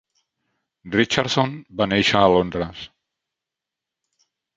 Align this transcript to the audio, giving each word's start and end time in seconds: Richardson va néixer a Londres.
Richardson 0.95 1.51
va 1.81 1.87
néixer 1.91 2.17
a 2.21 2.31
Londres. 2.37 2.81